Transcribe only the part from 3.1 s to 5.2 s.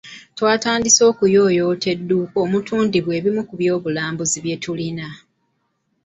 ebimu ku by’obulambuzi byetulina.